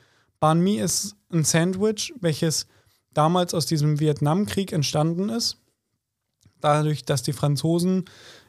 Banh 0.40 0.60
Mi 0.60 0.76
ist 0.78 1.14
ein 1.30 1.44
Sandwich, 1.44 2.12
welches 2.20 2.66
damals 3.12 3.54
aus 3.54 3.66
diesem 3.66 4.00
Vietnamkrieg 4.00 4.72
entstanden 4.72 5.28
ist. 5.28 5.58
Dadurch, 6.60 7.04
dass 7.04 7.22
die 7.22 7.32
Franzosen 7.32 8.06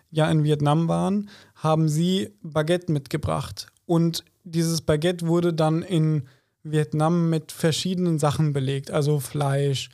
ja 0.10 0.30
in 0.30 0.44
Vietnam 0.44 0.88
waren, 0.88 1.30
haben 1.56 1.90
sie 1.90 2.30
Baguette 2.42 2.92
mitgebracht. 2.92 3.68
Und 3.86 4.24
dieses 4.44 4.82
Baguette 4.82 5.28
wurde 5.28 5.54
dann 5.54 5.82
in 5.82 6.28
Vietnam 6.64 7.30
mit 7.30 7.52
verschiedenen 7.52 8.20
Sachen 8.20 8.54
belegt, 8.54 8.92
also 8.92 9.20
Fleisch, 9.20 9.90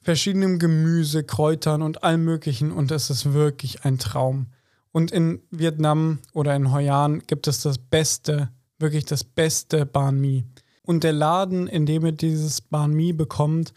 verschiedenem 0.00 0.58
Gemüse, 0.58 1.24
Kräutern 1.24 1.82
und 1.82 2.04
allem 2.04 2.24
Möglichen. 2.24 2.72
Und 2.72 2.90
es 2.90 3.10
ist 3.10 3.32
wirklich 3.32 3.84
ein 3.84 3.98
Traum. 3.98 4.46
Und 4.92 5.10
in 5.12 5.40
Vietnam 5.50 6.18
oder 6.32 6.54
in 6.56 6.72
Hoi 6.72 6.90
An 6.90 7.22
gibt 7.26 7.46
es 7.46 7.62
das 7.62 7.78
beste, 7.78 8.50
wirklich 8.78 9.04
das 9.04 9.24
beste 9.24 9.86
Banh 9.86 10.20
Mi. 10.20 10.44
Und 10.82 11.04
der 11.04 11.12
Laden, 11.12 11.66
in 11.66 11.86
dem 11.86 12.04
ihr 12.06 12.12
dieses 12.12 12.60
Banh 12.60 12.92
Mi 12.92 13.12
bekommt, 13.12 13.72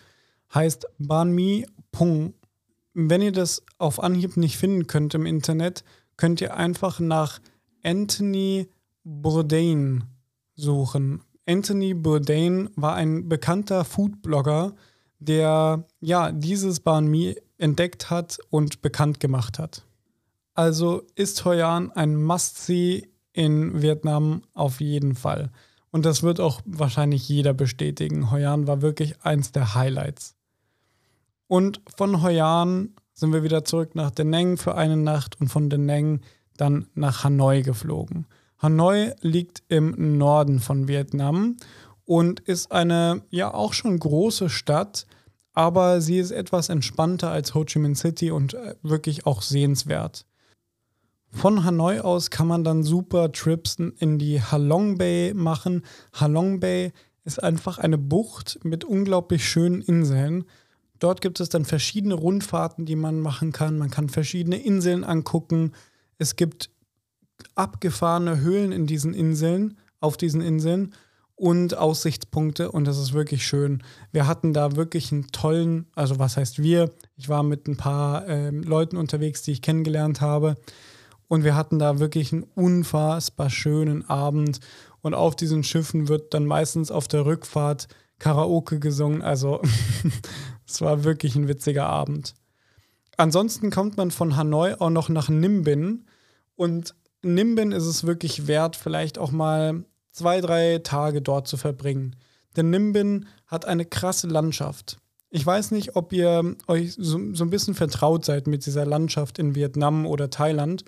heißt 0.53 0.88
Banh 0.97 1.31
Mi 1.31 1.67
Pung. 1.91 2.33
Wenn 2.93 3.21
ihr 3.21 3.31
das 3.31 3.63
auf 3.77 4.01
Anhieb 4.01 4.38
nicht 4.38 4.57
finden 4.57 4.88
könnt 4.88 5.13
im 5.13 5.25
Internet, 5.25 5.83
könnt 6.17 6.41
ihr 6.41 6.55
einfach 6.55 7.00
nach 7.00 7.39
Anthony 7.83 8.67
Bourdain 9.03 10.05
suchen. 10.55 11.24
Anthony 11.45 11.93
Bourdain 11.93 12.69
war 12.75 12.95
ein 12.95 13.27
bekannter 13.27 13.83
Foodblogger, 13.86 14.74
der 15.19 15.86
ja 16.00 16.31
dieses 16.31 16.79
Banh 16.79 17.07
Mi 17.07 17.36
entdeckt 17.57 18.10
hat 18.10 18.39
und 18.50 18.81
bekannt 18.81 19.19
gemacht 19.19 19.60
hat. 19.60 19.86
Also 20.53 21.03
ist 21.15 21.43
Hoi 21.45 21.63
An 21.63 21.91
ein 21.91 22.15
Must-See 22.15 23.10
in 23.33 23.81
Vietnam 23.81 24.43
auf 24.53 24.81
jeden 24.81 25.15
Fall. 25.15 25.50
Und 25.89 26.05
das 26.05 26.24
wird 26.24 26.39
auch 26.39 26.62
wahrscheinlich 26.65 27.27
jeder 27.27 27.53
bestätigen. 27.53 28.31
Hoi 28.31 28.45
An 28.45 28.67
war 28.67 28.81
wirklich 28.81 29.22
eins 29.22 29.51
der 29.51 29.75
Highlights. 29.75 30.36
Und 31.48 31.81
von 31.98 32.22
Hoi 32.22 32.41
An 32.41 32.95
sind 33.13 33.33
wir 33.33 33.43
wieder 33.43 33.63
zurück 33.63 33.95
nach 33.95 34.12
Da 34.12 34.24
Nang 34.24 34.57
für 34.57 34.75
eine 34.75 34.98
Nacht 34.98 35.39
und 35.39 35.50
von 35.50 35.69
Da 35.69 35.77
Nang 35.77 36.22
dann 36.57 36.88
nach 36.93 37.24
Hanoi 37.24 37.62
geflogen. 37.62 38.27
Hanoi 38.63 39.12
liegt 39.22 39.62
im 39.67 40.17
Norden 40.17 40.60
von 40.60 40.88
Vietnam 40.88 41.58
und 42.05 42.39
ist 42.39 42.72
eine 42.72 43.22
ja 43.29 43.53
auch 43.53 43.74
schon 43.74 44.00
große 44.00 44.50
Stadt, 44.50 45.05
aber 45.53 46.01
sie 46.01 46.17
ist 46.17 46.32
etwas 46.32 46.70
entspannter 46.70 47.29
als 47.29 47.53
Ho 47.53 47.65
Chi 47.65 47.79
Minh 47.79 47.96
City 47.96 48.32
und 48.32 48.53
äh, 48.53 48.75
wirklich 48.82 49.25
auch 49.25 49.41
sehenswert. 49.41 50.25
Von 51.29 51.65
Hanoi 51.65 52.00
aus 52.00 52.29
kann 52.29 52.48
man 52.48 52.63
dann 52.63 52.84
super 52.84 53.32
Trips 53.32 53.77
in 53.98 54.17
die 54.17 54.41
Halong 54.41 54.98
Bay 54.98 55.34
machen. 55.34 55.84
Halong 56.13 56.60
Bay 56.60 56.93
ist 57.25 57.43
einfach 57.43 57.79
eine 57.79 57.98
Bucht 57.98 58.60
mit 58.63 58.84
unglaublich 58.86 59.48
schönen 59.48 59.82
Inseln. 59.82 60.46
Dort 61.00 61.22
gibt 61.22 61.39
es 61.39 61.50
dann 61.50 61.65
verschiedene 61.65 62.13
Rundfahrten, 62.13 62.86
die 62.86 62.96
man 62.96 63.20
machen 63.20 63.51
kann. 63.51 63.77
Man 63.77 63.89
kann 63.89 64.10
verschiedene 64.10 64.58
Inseln 64.58 65.03
angucken. 65.03 65.74
Es 66.17 66.36
gibt 66.36 66.70
abgefahrene 67.55 68.41
Höhlen 68.41 68.71
in 68.71 68.88
diesen 68.88 69.13
Inseln, 69.13 69.77
auf 70.00 70.17
diesen 70.17 70.41
Inseln 70.41 70.93
und 71.35 71.77
Aussichtspunkte 71.77 72.71
und 72.71 72.85
das 72.85 72.97
ist 72.97 73.13
wirklich 73.13 73.45
schön. 73.45 73.83
Wir 74.12 74.27
hatten 74.27 74.53
da 74.53 74.75
wirklich 74.75 75.12
einen 75.12 75.27
tollen, 75.27 75.88
also 75.95 76.19
was 76.19 76.38
heißt 76.38 76.62
wir? 76.62 76.91
Ich 77.15 77.29
war 77.29 77.43
mit 77.43 77.67
ein 77.67 77.77
paar 77.77 78.27
äh, 78.27 78.50
Leuten 78.50 78.97
unterwegs, 78.97 79.41
die 79.41 79.51
ich 79.51 79.62
kennengelernt 79.62 80.21
habe 80.21 80.55
und 81.27 81.43
wir 81.43 81.55
hatten 81.55 81.79
da 81.79 82.00
wirklich 82.00 82.31
einen 82.31 82.43
unfassbar 82.43 83.50
schönen 83.50 84.07
Abend 84.09 84.59
und 85.01 85.15
auf 85.15 85.35
diesen 85.35 85.63
Schiffen 85.63 86.07
wird 86.07 86.33
dann 86.33 86.45
meistens 86.45 86.91
auf 86.91 87.07
der 87.07 87.25
Rückfahrt 87.25 87.88
Karaoke 88.19 88.79
gesungen, 88.79 89.21
also 89.21 89.62
es 90.67 90.81
war 90.81 91.03
wirklich 91.03 91.35
ein 91.35 91.47
witziger 91.47 91.88
Abend. 91.88 92.35
Ansonsten 93.17 93.69
kommt 93.69 93.97
man 93.97 94.12
von 94.12 94.38
Hanoi 94.38 94.75
auch 94.79 94.89
noch 94.89 95.09
nach 95.09 95.29
Nimbin 95.29 96.05
und 96.55 96.95
Nimbin 97.24 97.72
ist 97.72 97.86
es 97.86 98.06
wirklich 98.06 98.48
wert, 98.48 98.75
vielleicht 98.75 99.18
auch 99.18 99.32
mal 99.32 99.86
zwei, 100.12 100.42
drei 100.42 100.80
Tage 100.84 101.22
dort 101.22 101.48
zu 101.48 101.58
verbringen. 101.58 102.15
Denn 102.56 102.70
Nimbin 102.70 103.27
hat 103.48 103.65
eine 103.65 103.86
krasse 103.86 104.27
Landschaft. 104.27 104.98
Ich 105.30 105.46
weiß 105.46 105.72
nicht, 105.72 105.96
ob 105.96 106.13
ihr 106.13 106.56
euch 106.68 106.94
so, 106.94 107.34
so, 107.34 107.44
ein 107.44 107.50
bisschen 107.50 107.74
vertraut 107.74 108.24
seid 108.24 108.46
mit 108.46 108.65
dieser 108.65 108.86
Landschaft 108.86 109.39
in 109.39 109.56
Vietnam 109.56 110.06
oder 110.06 110.30
Thailand, 110.30 110.86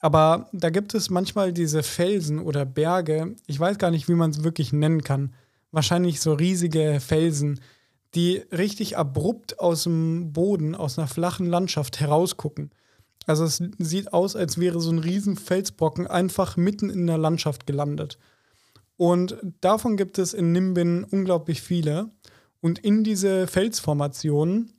aber 0.00 0.48
da 0.52 0.70
gibt 0.70 0.94
es 0.94 1.10
manchmal 1.10 1.52
diese 1.52 1.82
Felsen 1.82 2.38
oder 2.38 2.64
Berge, 2.64 3.36
ich 3.46 3.60
weiß 3.60 3.78
gar 3.78 3.90
nicht, 3.90 4.08
wie 4.08 4.14
man 4.14 4.30
es 4.30 4.42
wirklich 4.42 4.72
nennen 4.72 5.04
kann. 5.04 5.34
Wahrscheinlich 5.72 6.20
so 6.20 6.32
riesige 6.32 7.00
Felsen, 7.00 7.60
die 8.14 8.42
richtig 8.50 8.96
abrupt 8.96 9.60
aus 9.60 9.84
dem 9.84 10.32
Boden, 10.32 10.74
aus 10.74 10.98
einer 10.98 11.06
flachen 11.06 11.46
Landschaft 11.46 12.00
herausgucken. 12.00 12.70
Also 13.26 13.44
es 13.44 13.62
sieht 13.78 14.12
aus, 14.12 14.34
als 14.36 14.58
wäre 14.58 14.80
so 14.80 14.90
ein 14.90 14.98
riesen 14.98 15.36
Felsbrocken 15.36 16.06
einfach 16.06 16.56
mitten 16.56 16.90
in 16.90 17.06
der 17.06 17.18
Landschaft 17.18 17.66
gelandet. 17.66 18.18
Und 18.96 19.36
davon 19.60 19.96
gibt 19.96 20.18
es 20.18 20.34
in 20.34 20.52
Nimbin 20.52 21.04
unglaublich 21.04 21.62
viele. 21.62 22.10
Und 22.60 22.78
in 22.78 23.04
diese 23.04 23.46
Felsformationen 23.46 24.74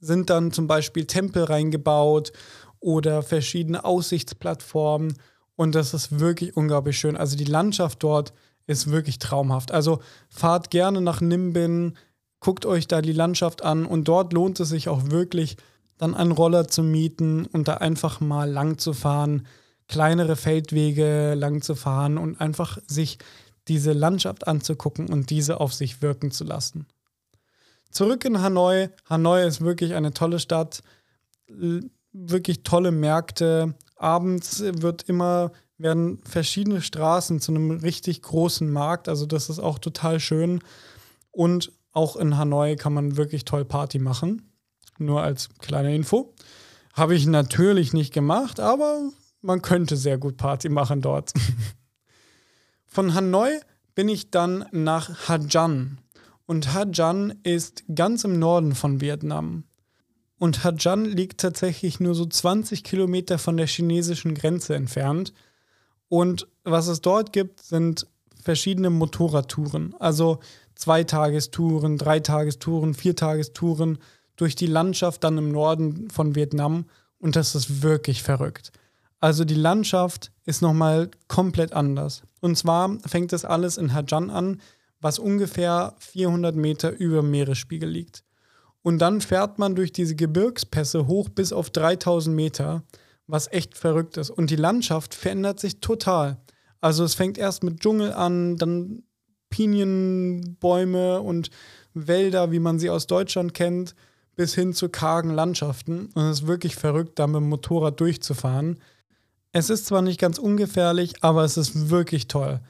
sind 0.00 0.30
dann 0.30 0.52
zum 0.52 0.66
Beispiel 0.66 1.06
Tempel 1.06 1.44
reingebaut 1.44 2.32
oder 2.80 3.22
verschiedene 3.22 3.84
Aussichtsplattformen. 3.84 5.14
Und 5.56 5.74
das 5.74 5.94
ist 5.94 6.18
wirklich 6.18 6.56
unglaublich 6.56 6.98
schön. 6.98 7.16
Also 7.16 7.36
die 7.36 7.44
Landschaft 7.44 8.02
dort 8.02 8.32
ist 8.66 8.90
wirklich 8.90 9.18
traumhaft. 9.18 9.72
Also 9.72 10.00
fahrt 10.28 10.70
gerne 10.70 11.00
nach 11.00 11.20
Nimbin, 11.20 11.96
guckt 12.40 12.64
euch 12.64 12.88
da 12.88 13.02
die 13.02 13.12
Landschaft 13.12 13.62
an 13.62 13.84
und 13.84 14.04
dort 14.08 14.32
lohnt 14.32 14.60
es 14.60 14.70
sich 14.70 14.88
auch 14.88 15.10
wirklich, 15.10 15.56
dann 16.00 16.14
einen 16.14 16.32
Roller 16.32 16.66
zu 16.66 16.82
mieten 16.82 17.44
und 17.44 17.68
da 17.68 17.74
einfach 17.74 18.20
mal 18.20 18.50
lang 18.50 18.78
zu 18.78 18.94
fahren, 18.94 19.46
kleinere 19.86 20.34
Feldwege 20.34 21.34
lang 21.34 21.60
zu 21.60 21.74
fahren 21.74 22.16
und 22.16 22.40
einfach 22.40 22.78
sich 22.86 23.18
diese 23.68 23.92
Landschaft 23.92 24.48
anzugucken 24.48 25.08
und 25.08 25.28
diese 25.28 25.60
auf 25.60 25.74
sich 25.74 26.00
wirken 26.00 26.30
zu 26.30 26.44
lassen. 26.44 26.86
Zurück 27.90 28.24
in 28.24 28.40
Hanoi. 28.40 28.88
Hanoi 29.10 29.46
ist 29.46 29.60
wirklich 29.60 29.92
eine 29.92 30.14
tolle 30.14 30.38
Stadt, 30.38 30.82
wirklich 32.12 32.62
tolle 32.62 32.92
Märkte. 32.92 33.74
Abends 33.96 34.60
wird 34.60 35.02
immer 35.02 35.52
werden 35.76 36.20
verschiedene 36.24 36.80
Straßen 36.80 37.40
zu 37.40 37.52
einem 37.52 37.70
richtig 37.72 38.22
großen 38.22 38.70
Markt, 38.70 39.08
also 39.08 39.24
das 39.24 39.48
ist 39.48 39.58
auch 39.58 39.78
total 39.78 40.20
schön 40.20 40.60
und 41.30 41.72
auch 41.92 42.16
in 42.16 42.36
Hanoi 42.36 42.76
kann 42.76 42.92
man 42.92 43.16
wirklich 43.16 43.46
toll 43.46 43.64
Party 43.64 43.98
machen 43.98 44.49
nur 45.00 45.22
als 45.22 45.48
kleine 45.58 45.94
Info. 45.94 46.34
Habe 46.92 47.14
ich 47.14 47.26
natürlich 47.26 47.92
nicht 47.92 48.12
gemacht, 48.12 48.60
aber 48.60 49.10
man 49.42 49.62
könnte 49.62 49.96
sehr 49.96 50.18
gut 50.18 50.36
Party 50.36 50.68
machen 50.68 51.00
dort. 51.00 51.32
Von 52.86 53.14
Hanoi 53.14 53.60
bin 53.94 54.08
ich 54.08 54.30
dann 54.30 54.66
nach 54.72 55.28
Ha 55.28 55.38
Giang. 55.38 55.98
Und 56.46 56.74
Ha 56.74 56.84
Giang 56.84 57.34
ist 57.42 57.84
ganz 57.94 58.24
im 58.24 58.38
Norden 58.38 58.74
von 58.74 59.00
Vietnam. 59.00 59.64
Und 60.38 60.64
Ha 60.64 60.72
Giang 60.72 61.04
liegt 61.04 61.40
tatsächlich 61.40 62.00
nur 62.00 62.14
so 62.14 62.26
20 62.26 62.82
Kilometer 62.82 63.38
von 63.38 63.56
der 63.56 63.66
chinesischen 63.66 64.34
Grenze 64.34 64.74
entfernt. 64.74 65.32
Und 66.08 66.48
was 66.64 66.88
es 66.88 67.00
dort 67.00 67.32
gibt, 67.32 67.60
sind 67.60 68.06
verschiedene 68.42 68.90
Motorradtouren. 68.90 69.94
Also 70.00 70.40
Zweitagestouren, 70.74 71.98
Dreitagestouren, 71.98 72.94
Viertagestouren 72.94 73.98
durch 74.40 74.54
die 74.54 74.66
Landschaft 74.66 75.22
dann 75.24 75.38
im 75.38 75.52
Norden 75.52 76.08
von 76.10 76.34
Vietnam 76.34 76.86
und 77.18 77.36
das 77.36 77.54
ist 77.54 77.82
wirklich 77.82 78.22
verrückt. 78.22 78.72
Also 79.20 79.44
die 79.44 79.54
Landschaft 79.54 80.32
ist 80.46 80.62
nochmal 80.62 81.10
komplett 81.28 81.74
anders. 81.74 82.22
Und 82.40 82.56
zwar 82.56 82.98
fängt 83.06 83.34
es 83.34 83.44
alles 83.44 83.76
in 83.76 83.92
Hajan 83.92 84.30
an, 84.30 84.62
was 85.00 85.18
ungefähr 85.18 85.94
400 85.98 86.56
Meter 86.56 86.90
über 86.90 87.22
Meeresspiegel 87.22 87.88
liegt. 87.88 88.24
Und 88.82 88.98
dann 88.98 89.20
fährt 89.20 89.58
man 89.58 89.74
durch 89.74 89.92
diese 89.92 90.16
Gebirgspässe 90.16 91.06
hoch 91.06 91.28
bis 91.28 91.52
auf 91.52 91.68
3000 91.68 92.34
Meter, 92.34 92.82
was 93.26 93.52
echt 93.52 93.76
verrückt 93.76 94.16
ist. 94.16 94.30
Und 94.30 94.48
die 94.48 94.56
Landschaft 94.56 95.14
verändert 95.14 95.60
sich 95.60 95.80
total. 95.80 96.38
Also 96.80 97.04
es 97.04 97.14
fängt 97.14 97.36
erst 97.36 97.62
mit 97.62 97.80
Dschungel 97.80 98.14
an, 98.14 98.56
dann 98.56 99.02
Pinienbäume 99.50 101.20
und 101.20 101.50
Wälder, 101.92 102.52
wie 102.52 102.58
man 102.58 102.78
sie 102.78 102.88
aus 102.88 103.06
Deutschland 103.06 103.52
kennt 103.52 103.94
bis 104.40 104.54
hin 104.54 104.72
zu 104.72 104.88
kargen 104.88 105.28
Landschaften. 105.28 106.08
Und 106.14 106.22
es 106.22 106.40
ist 106.40 106.46
wirklich 106.46 106.74
verrückt, 106.74 107.18
da 107.18 107.26
mit 107.26 107.42
dem 107.42 107.50
Motorrad 107.50 108.00
durchzufahren. 108.00 108.78
Es 109.52 109.68
ist 109.68 109.84
zwar 109.84 110.00
nicht 110.00 110.18
ganz 110.18 110.38
ungefährlich, 110.38 111.16
aber 111.20 111.44
es 111.44 111.58
ist 111.58 111.90
wirklich 111.90 112.26
toll. 112.26 112.60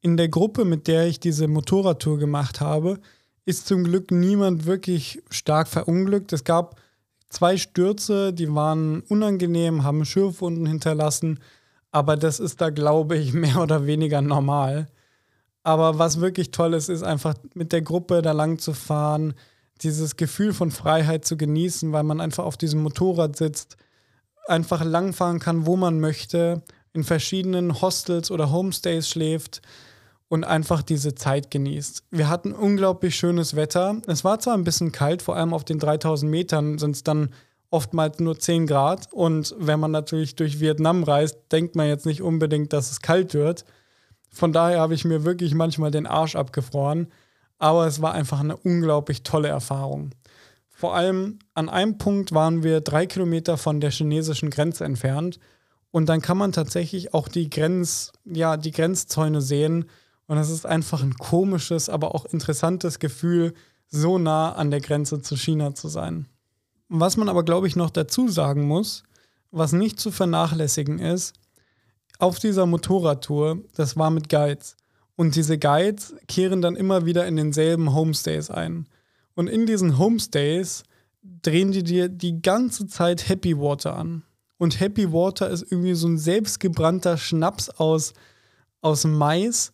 In 0.00 0.16
der 0.16 0.28
Gruppe, 0.28 0.64
mit 0.64 0.88
der 0.88 1.06
ich 1.06 1.20
diese 1.20 1.46
Motorradtour 1.46 2.18
gemacht 2.18 2.60
habe, 2.60 2.98
ist 3.44 3.68
zum 3.68 3.84
Glück 3.84 4.10
niemand 4.10 4.66
wirklich 4.66 5.22
stark 5.30 5.68
verunglückt. 5.68 6.32
Es 6.32 6.42
gab 6.42 6.74
zwei 7.28 7.56
Stürze, 7.56 8.32
die 8.32 8.52
waren 8.52 9.02
unangenehm, 9.02 9.84
haben 9.84 10.04
Schürfwunden 10.04 10.66
hinterlassen, 10.66 11.38
aber 11.92 12.16
das 12.16 12.40
ist 12.40 12.60
da, 12.60 12.70
glaube 12.70 13.16
ich, 13.16 13.32
mehr 13.44 13.62
oder 13.62 13.86
weniger 13.86 14.22
normal. 14.22 14.88
Aber 15.62 16.00
was 16.00 16.20
wirklich 16.20 16.50
toll 16.50 16.74
ist, 16.74 16.88
ist 16.88 17.04
einfach 17.04 17.36
mit 17.54 17.70
der 17.70 17.82
Gruppe 17.82 18.22
da 18.22 18.32
lang 18.32 18.58
zu 18.58 18.72
fahren, 18.72 19.34
dieses 19.82 20.16
Gefühl 20.16 20.52
von 20.52 20.70
Freiheit 20.70 21.24
zu 21.24 21.36
genießen, 21.36 21.92
weil 21.92 22.02
man 22.02 22.20
einfach 22.20 22.44
auf 22.44 22.56
diesem 22.56 22.82
Motorrad 22.82 23.36
sitzt, 23.36 23.76
einfach 24.46 24.84
langfahren 24.84 25.38
kann, 25.38 25.66
wo 25.66 25.76
man 25.76 26.00
möchte, 26.00 26.62
in 26.92 27.04
verschiedenen 27.04 27.80
Hostels 27.82 28.30
oder 28.30 28.50
Homestays 28.50 29.08
schläft 29.08 29.60
und 30.28 30.44
einfach 30.44 30.82
diese 30.82 31.14
Zeit 31.14 31.50
genießt. 31.50 32.04
Wir 32.10 32.28
hatten 32.28 32.52
unglaublich 32.52 33.16
schönes 33.16 33.54
Wetter. 33.54 34.00
Es 34.06 34.24
war 34.24 34.40
zwar 34.40 34.54
ein 34.54 34.64
bisschen 34.64 34.92
kalt, 34.92 35.22
vor 35.22 35.36
allem 35.36 35.52
auf 35.52 35.64
den 35.64 35.78
3000 35.78 36.30
Metern 36.30 36.78
sind 36.78 36.96
es 36.96 37.04
dann 37.04 37.30
oftmals 37.70 38.18
nur 38.18 38.38
10 38.38 38.66
Grad. 38.66 39.12
Und 39.12 39.54
wenn 39.58 39.78
man 39.78 39.90
natürlich 39.90 40.36
durch 40.36 40.60
Vietnam 40.60 41.04
reist, 41.04 41.38
denkt 41.52 41.76
man 41.76 41.86
jetzt 41.86 42.06
nicht 42.06 42.22
unbedingt, 42.22 42.72
dass 42.72 42.90
es 42.90 43.00
kalt 43.00 43.34
wird. 43.34 43.64
Von 44.30 44.52
daher 44.52 44.80
habe 44.80 44.94
ich 44.94 45.04
mir 45.04 45.24
wirklich 45.24 45.54
manchmal 45.54 45.90
den 45.90 46.06
Arsch 46.06 46.36
abgefroren. 46.36 47.08
Aber 47.58 47.86
es 47.86 48.02
war 48.02 48.12
einfach 48.12 48.40
eine 48.40 48.56
unglaublich 48.56 49.22
tolle 49.22 49.48
Erfahrung. 49.48 50.10
Vor 50.68 50.94
allem 50.94 51.38
an 51.54 51.68
einem 51.68 51.96
Punkt 51.96 52.32
waren 52.32 52.62
wir 52.62 52.82
drei 52.82 53.06
Kilometer 53.06 53.56
von 53.56 53.80
der 53.80 53.90
chinesischen 53.90 54.50
Grenze 54.50 54.84
entfernt. 54.84 55.38
Und 55.90 56.06
dann 56.10 56.20
kann 56.20 56.36
man 56.36 56.52
tatsächlich 56.52 57.14
auch 57.14 57.28
die, 57.28 57.48
Grenz, 57.48 58.12
ja, 58.24 58.58
die 58.58 58.72
Grenzzäune 58.72 59.40
sehen. 59.40 59.86
Und 60.26 60.36
es 60.36 60.50
ist 60.50 60.66
einfach 60.66 61.02
ein 61.02 61.14
komisches, 61.14 61.88
aber 61.88 62.14
auch 62.14 62.26
interessantes 62.26 62.98
Gefühl, 62.98 63.54
so 63.88 64.18
nah 64.18 64.52
an 64.52 64.70
der 64.70 64.80
Grenze 64.80 65.22
zu 65.22 65.36
China 65.36 65.74
zu 65.74 65.88
sein. 65.88 66.26
Was 66.88 67.16
man 67.16 67.28
aber, 67.28 67.44
glaube 67.44 67.66
ich, 67.66 67.76
noch 67.76 67.90
dazu 67.90 68.28
sagen 68.28 68.66
muss, 68.66 69.02
was 69.50 69.72
nicht 69.72 69.98
zu 69.98 70.10
vernachlässigen 70.10 70.98
ist, 70.98 71.34
auf 72.18 72.38
dieser 72.38 72.66
Motorradtour, 72.66 73.58
das 73.74 73.96
war 73.96 74.10
mit 74.10 74.28
Guides. 74.28 74.76
Und 75.16 75.34
diese 75.34 75.58
Guides 75.58 76.14
kehren 76.28 76.60
dann 76.60 76.76
immer 76.76 77.06
wieder 77.06 77.26
in 77.26 77.36
denselben 77.36 77.94
Homestays 77.94 78.50
ein. 78.50 78.86
Und 79.34 79.48
in 79.48 79.66
diesen 79.66 79.98
Homestays 79.98 80.84
drehen 81.42 81.72
die 81.72 81.82
dir 81.82 82.08
die 82.08 82.40
ganze 82.42 82.86
Zeit 82.86 83.28
Happy 83.28 83.58
Water 83.58 83.96
an. 83.96 84.22
Und 84.58 84.80
Happy 84.80 85.12
Water 85.12 85.50
ist 85.50 85.62
irgendwie 85.70 85.94
so 85.94 86.08
ein 86.08 86.18
selbstgebrannter 86.18 87.18
Schnaps 87.18 87.70
aus, 87.70 88.12
aus 88.80 89.04
Mais. 89.04 89.72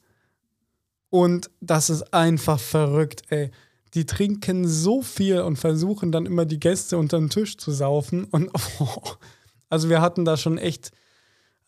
Und 1.10 1.50
das 1.60 1.90
ist 1.90 2.14
einfach 2.14 2.58
verrückt, 2.58 3.22
ey. 3.28 3.50
Die 3.94 4.06
trinken 4.06 4.66
so 4.66 5.02
viel 5.02 5.42
und 5.42 5.58
versuchen 5.58 6.12
dann 6.12 6.24
immer 6.24 6.46
die 6.46 6.58
Gäste 6.58 6.96
unter 6.96 7.18
den 7.18 7.28
Tisch 7.28 7.58
zu 7.58 7.72
saufen. 7.72 8.24
Und 8.24 8.50
oh, 8.80 9.02
also 9.68 9.88
wir 9.88 10.00
hatten 10.00 10.24
da 10.24 10.36
schon 10.36 10.56
echt 10.56 10.92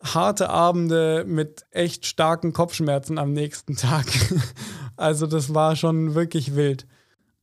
harte 0.03 0.49
Abende 0.49 1.23
mit 1.27 1.65
echt 1.71 2.05
starken 2.05 2.53
Kopfschmerzen 2.53 3.17
am 3.17 3.33
nächsten 3.33 3.75
Tag. 3.77 4.05
also 4.95 5.27
das 5.27 5.53
war 5.53 5.75
schon 5.75 6.15
wirklich 6.15 6.55
wild. 6.55 6.85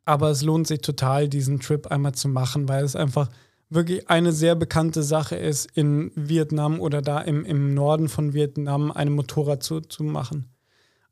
Aber 0.04 0.30
es 0.30 0.42
lohnt 0.42 0.66
sich 0.66 0.80
total, 0.80 1.28
diesen 1.28 1.60
Trip 1.60 1.86
einmal 1.86 2.12
zu 2.12 2.28
machen, 2.28 2.68
weil 2.68 2.84
es 2.84 2.96
einfach 2.96 3.28
wirklich 3.70 4.10
eine 4.10 4.32
sehr 4.32 4.54
bekannte 4.54 5.02
Sache 5.02 5.36
ist, 5.36 5.70
in 5.74 6.10
Vietnam 6.14 6.80
oder 6.80 7.00
da 7.00 7.20
im, 7.20 7.44
im 7.44 7.72
Norden 7.72 8.08
von 8.08 8.34
Vietnam 8.34 8.90
eine 8.90 9.10
Motorrad 9.10 9.62
zu, 9.62 9.80
zu 9.80 10.02
machen. 10.04 10.50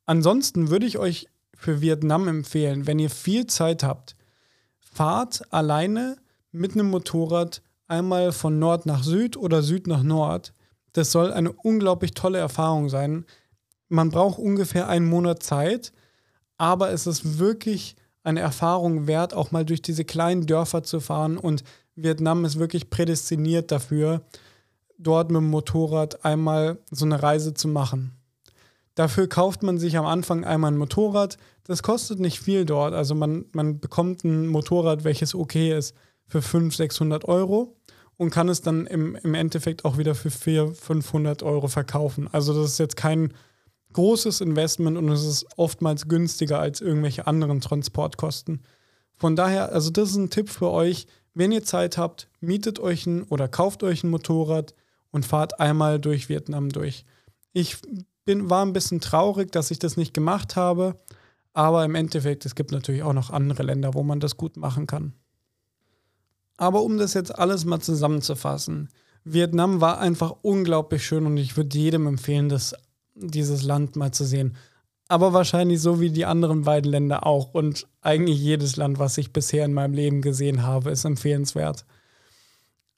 Ansonsten 0.06 0.70
würde 0.70 0.86
ich 0.86 0.98
euch 0.98 1.28
für 1.54 1.80
Vietnam 1.80 2.26
empfehlen, 2.28 2.86
wenn 2.86 2.98
ihr 2.98 3.10
viel 3.10 3.46
Zeit 3.46 3.82
habt, 3.82 4.16
fahrt 4.78 5.42
alleine 5.52 6.16
mit 6.52 6.72
einem 6.72 6.90
Motorrad 6.90 7.62
einmal 7.86 8.32
von 8.32 8.58
Nord 8.58 8.86
nach 8.86 9.04
Süd 9.04 9.36
oder 9.36 9.62
Süd 9.62 9.86
nach 9.86 10.02
Nord 10.02 10.52
das 10.92 11.12
soll 11.12 11.32
eine 11.32 11.52
unglaublich 11.52 12.12
tolle 12.12 12.38
Erfahrung 12.38 12.88
sein. 12.88 13.24
Man 13.88 14.10
braucht 14.10 14.38
ungefähr 14.38 14.88
einen 14.88 15.06
Monat 15.06 15.42
Zeit, 15.42 15.92
aber 16.58 16.90
es 16.90 17.06
ist 17.06 17.38
wirklich 17.38 17.96
eine 18.22 18.40
Erfahrung 18.40 19.06
wert, 19.06 19.34
auch 19.34 19.50
mal 19.50 19.64
durch 19.64 19.82
diese 19.82 20.04
kleinen 20.04 20.46
Dörfer 20.46 20.82
zu 20.82 21.00
fahren. 21.00 21.38
Und 21.38 21.64
Vietnam 21.94 22.44
ist 22.44 22.58
wirklich 22.58 22.90
prädestiniert 22.90 23.70
dafür, 23.70 24.22
dort 24.98 25.30
mit 25.30 25.40
dem 25.40 25.50
Motorrad 25.50 26.24
einmal 26.24 26.78
so 26.90 27.04
eine 27.04 27.22
Reise 27.22 27.54
zu 27.54 27.68
machen. 27.68 28.12
Dafür 28.94 29.28
kauft 29.28 29.62
man 29.62 29.78
sich 29.78 29.96
am 29.96 30.04
Anfang 30.04 30.44
einmal 30.44 30.72
ein 30.72 30.76
Motorrad. 30.76 31.38
Das 31.64 31.82
kostet 31.82 32.20
nicht 32.20 32.40
viel 32.40 32.66
dort. 32.66 32.92
Also 32.92 33.14
man, 33.14 33.46
man 33.52 33.80
bekommt 33.80 34.24
ein 34.24 34.46
Motorrad, 34.48 35.04
welches 35.04 35.34
okay 35.34 35.76
ist, 35.76 35.94
für 36.26 36.42
500, 36.42 36.76
600 36.76 37.24
Euro 37.24 37.76
und 38.20 38.28
kann 38.28 38.50
es 38.50 38.60
dann 38.60 38.86
im, 38.86 39.16
im 39.16 39.32
Endeffekt 39.32 39.86
auch 39.86 39.96
wieder 39.96 40.14
für 40.14 40.30
400, 40.30 40.76
500 40.76 41.42
Euro 41.42 41.68
verkaufen. 41.68 42.28
Also 42.30 42.52
das 42.52 42.72
ist 42.72 42.78
jetzt 42.78 42.98
kein 42.98 43.32
großes 43.94 44.42
Investment 44.42 44.98
und 44.98 45.08
es 45.08 45.24
ist 45.24 45.46
oftmals 45.56 46.06
günstiger 46.06 46.58
als 46.58 46.82
irgendwelche 46.82 47.26
anderen 47.26 47.62
Transportkosten. 47.62 48.60
Von 49.16 49.36
daher, 49.36 49.72
also 49.72 49.88
das 49.88 50.10
ist 50.10 50.16
ein 50.16 50.28
Tipp 50.28 50.50
für 50.50 50.68
euch. 50.70 51.06
Wenn 51.32 51.50
ihr 51.50 51.64
Zeit 51.64 51.96
habt, 51.96 52.28
mietet 52.40 52.78
euch 52.78 53.06
ein 53.06 53.22
oder 53.22 53.48
kauft 53.48 53.82
euch 53.82 54.04
ein 54.04 54.10
Motorrad 54.10 54.74
und 55.12 55.24
fahrt 55.24 55.58
einmal 55.58 55.98
durch 55.98 56.28
Vietnam 56.28 56.68
durch. 56.68 57.06
Ich 57.54 57.78
bin, 58.26 58.50
war 58.50 58.66
ein 58.66 58.74
bisschen 58.74 59.00
traurig, 59.00 59.50
dass 59.50 59.70
ich 59.70 59.78
das 59.78 59.96
nicht 59.96 60.12
gemacht 60.12 60.56
habe, 60.56 60.94
aber 61.54 61.86
im 61.86 61.94
Endeffekt, 61.94 62.44
es 62.44 62.54
gibt 62.54 62.70
natürlich 62.70 63.02
auch 63.02 63.14
noch 63.14 63.30
andere 63.30 63.62
Länder, 63.62 63.94
wo 63.94 64.02
man 64.02 64.20
das 64.20 64.36
gut 64.36 64.58
machen 64.58 64.86
kann. 64.86 65.14
Aber 66.60 66.82
um 66.82 66.98
das 66.98 67.14
jetzt 67.14 67.38
alles 67.38 67.64
mal 67.64 67.80
zusammenzufassen, 67.80 68.90
Vietnam 69.24 69.80
war 69.80 69.98
einfach 69.98 70.34
unglaublich 70.42 71.06
schön 71.06 71.24
und 71.24 71.38
ich 71.38 71.56
würde 71.56 71.78
jedem 71.78 72.06
empfehlen, 72.06 72.50
das, 72.50 72.74
dieses 73.14 73.62
Land 73.62 73.96
mal 73.96 74.12
zu 74.12 74.26
sehen. 74.26 74.58
Aber 75.08 75.32
wahrscheinlich 75.32 75.80
so 75.80 76.00
wie 76.00 76.10
die 76.10 76.26
anderen 76.26 76.64
beiden 76.64 76.90
Länder 76.90 77.26
auch. 77.26 77.54
Und 77.54 77.86
eigentlich 78.02 78.38
jedes 78.38 78.76
Land, 78.76 78.98
was 78.98 79.16
ich 79.16 79.32
bisher 79.32 79.64
in 79.64 79.72
meinem 79.72 79.94
Leben 79.94 80.20
gesehen 80.20 80.62
habe, 80.62 80.90
ist 80.90 81.06
empfehlenswert. 81.06 81.86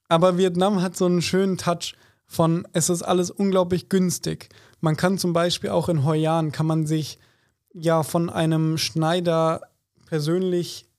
Aber 0.09 0.37
Vietnam 0.37 0.81
hat 0.81 0.97
so 0.97 1.05
einen 1.05 1.21
schönen 1.21 1.57
Touch 1.57 1.95
von, 2.25 2.67
es 2.73 2.89
ist 2.89 3.01
alles 3.01 3.31
unglaublich 3.31 3.87
günstig. 3.87 4.49
Man 4.81 4.97
kann 4.97 5.17
zum 5.17 5.31
Beispiel 5.31 5.69
auch 5.69 5.87
in 5.87 6.03
Hoi 6.03 6.27
An, 6.27 6.51
kann 6.51 6.65
man 6.65 6.85
sich 6.85 7.17
ja 7.73 8.03
von 8.03 8.29
einem 8.29 8.77
Schneider 8.77 9.61
persönlich 10.07 10.89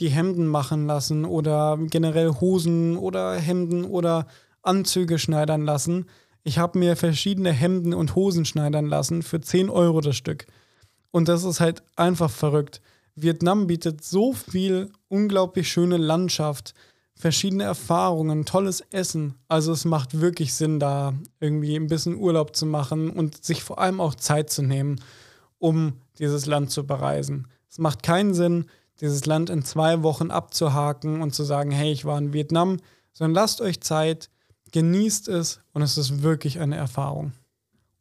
die 0.00 0.08
Hemden 0.08 0.46
machen 0.46 0.86
lassen 0.86 1.24
oder 1.24 1.78
generell 1.78 2.30
Hosen 2.40 2.96
oder 2.96 3.34
Hemden 3.34 3.84
oder 3.84 4.26
Anzüge 4.62 5.18
schneidern 5.18 5.62
lassen. 5.64 6.06
Ich 6.42 6.58
habe 6.58 6.78
mir 6.78 6.96
verschiedene 6.96 7.52
Hemden 7.52 7.94
und 7.94 8.14
Hosen 8.14 8.44
schneidern 8.44 8.86
lassen 8.86 9.22
für 9.22 9.40
10 9.40 9.70
Euro 9.70 10.00
das 10.00 10.16
Stück. 10.16 10.46
Und 11.10 11.28
das 11.28 11.44
ist 11.44 11.60
halt 11.60 11.82
einfach 11.96 12.30
verrückt. 12.30 12.80
Vietnam 13.14 13.66
bietet 13.66 14.02
so 14.04 14.32
viel 14.32 14.90
unglaublich 15.08 15.68
schöne 15.68 15.96
Landschaft, 15.96 16.74
verschiedene 17.14 17.62
Erfahrungen, 17.62 18.44
tolles 18.44 18.80
Essen. 18.90 19.34
Also 19.46 19.72
es 19.72 19.84
macht 19.84 20.20
wirklich 20.20 20.54
Sinn, 20.54 20.80
da 20.80 21.14
irgendwie 21.38 21.76
ein 21.76 21.86
bisschen 21.86 22.16
Urlaub 22.16 22.56
zu 22.56 22.66
machen 22.66 23.10
und 23.10 23.44
sich 23.44 23.62
vor 23.62 23.78
allem 23.78 24.00
auch 24.00 24.16
Zeit 24.16 24.50
zu 24.50 24.62
nehmen, 24.62 25.00
um 25.58 25.94
dieses 26.18 26.46
Land 26.46 26.70
zu 26.70 26.86
bereisen. 26.86 27.46
Es 27.70 27.78
macht 27.78 28.02
keinen 28.02 28.34
Sinn, 28.34 28.66
dieses 29.00 29.26
Land 29.26 29.50
in 29.50 29.64
zwei 29.64 30.02
Wochen 30.02 30.30
abzuhaken 30.30 31.20
und 31.22 31.34
zu 31.34 31.42
sagen, 31.44 31.70
hey, 31.70 31.92
ich 31.92 32.04
war 32.04 32.18
in 32.18 32.32
Vietnam, 32.32 32.78
sondern 33.12 33.34
lasst 33.34 33.60
euch 33.60 33.80
Zeit, 33.80 34.30
genießt 34.72 35.28
es 35.28 35.60
und 35.72 35.82
es 35.82 35.96
ist 35.98 36.22
wirklich 36.22 36.58
eine 36.60 36.76
Erfahrung. 36.76 37.32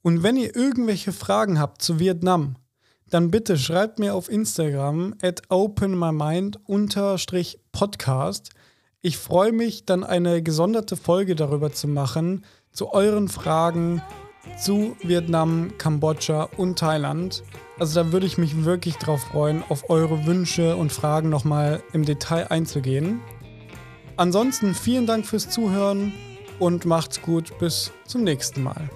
Und 0.02 0.24
wenn 0.24 0.38
ihr 0.38 0.56
irgendwelche 0.56 1.12
Fragen 1.14 1.60
habt 1.60 1.82
zu 1.82 2.00
Vietnam, 2.00 2.56
dann 3.10 3.32
bitte 3.32 3.58
schreibt 3.58 4.00
mir 4.00 4.16
auf 4.16 4.30
Instagram 4.30 5.16
at 5.22 5.42
openmymind-podcast. 5.50 8.50
Ich 9.02 9.18
freue 9.18 9.52
mich, 9.52 9.86
dann 9.86 10.04
eine 10.04 10.42
gesonderte 10.42 10.98
Folge 10.98 11.36
darüber 11.36 11.72
zu 11.72 11.88
machen, 11.88 12.44
zu 12.72 12.92
euren 12.92 13.30
Fragen 13.30 14.02
zu 14.58 14.96
Vietnam, 15.04 15.78
Kambodscha 15.78 16.50
und 16.58 16.80
Thailand. 16.80 17.44
Also 17.80 18.04
da 18.04 18.12
würde 18.12 18.26
ich 18.28 18.38
mich 18.38 18.66
wirklich 18.66 18.98
drauf 18.98 19.22
freuen, 19.24 19.64
auf 19.70 19.90
eure 19.90 20.26
Wünsche 20.26 20.76
und 20.76 20.92
Fragen 20.92 21.30
nochmal 21.30 21.82
im 21.92 22.06
Detail 22.06 22.48
einzugehen. 22.48 23.22
Ansonsten 24.16 24.76
vielen 24.76 25.08
Dank 25.08 25.26
fürs 25.26 25.50
Zuhören 25.50 26.14
und 26.60 26.86
macht's 26.86 27.22
gut. 27.22 27.58
Bis 27.58 27.92
zum 28.06 28.24
nächsten 28.24 28.62
Mal. 28.62 28.90